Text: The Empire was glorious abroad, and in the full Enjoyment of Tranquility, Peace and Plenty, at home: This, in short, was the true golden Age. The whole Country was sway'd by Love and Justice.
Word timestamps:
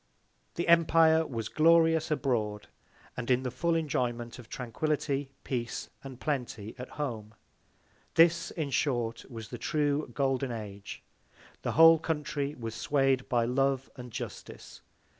The 0.55 0.67
Empire 0.67 1.27
was 1.27 1.47
glorious 1.47 2.09
abroad, 2.09 2.67
and 3.15 3.29
in 3.29 3.43
the 3.43 3.51
full 3.51 3.75
Enjoyment 3.75 4.39
of 4.39 4.49
Tranquility, 4.49 5.29
Peace 5.43 5.91
and 6.03 6.19
Plenty, 6.19 6.73
at 6.79 6.89
home: 6.97 7.35
This, 8.15 8.49
in 8.49 8.71
short, 8.71 9.23
was 9.29 9.49
the 9.49 9.59
true 9.59 10.09
golden 10.11 10.51
Age. 10.51 11.03
The 11.61 11.73
whole 11.73 11.99
Country 11.99 12.55
was 12.55 12.73
sway'd 12.73 13.29
by 13.29 13.45
Love 13.45 13.91
and 13.95 14.11
Justice. 14.11 14.81